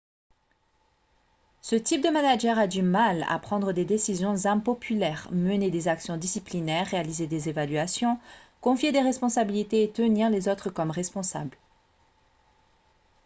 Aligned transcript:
ce 1.61 1.75
type 1.75 2.03
de 2.03 2.09
manager 2.09 2.57
a 2.57 2.65
du 2.65 2.81
mal 2.81 3.23
à 3.29 3.37
prendre 3.37 3.71
des 3.71 3.85
décisions 3.85 4.33
impopulaires 4.47 5.27
mener 5.31 5.69
des 5.69 5.87
actions 5.87 6.17
disciplinaires 6.17 6.87
réaliser 6.87 7.27
des 7.27 7.49
évaluations 7.49 8.19
confier 8.61 8.91
des 8.91 9.01
responsabilités 9.03 9.83
et 9.83 9.91
tenir 9.91 10.31
les 10.31 10.47
autres 10.49 10.71
comme 10.71 10.89
responsable 10.89 11.55